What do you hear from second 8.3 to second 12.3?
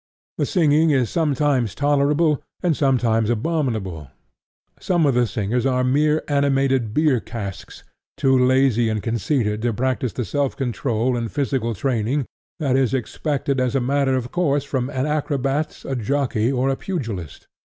lazy and conceited to practise the self control and physical training